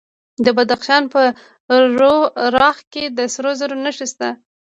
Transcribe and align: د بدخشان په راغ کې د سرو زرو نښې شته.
د 0.45 0.47
بدخشان 0.57 1.03
په 1.13 1.21
راغ 2.59 2.77
کې 2.93 3.03
د 3.17 3.19
سرو 3.33 3.51
زرو 3.59 3.75
نښې 3.83 4.07
شته. 4.11 4.29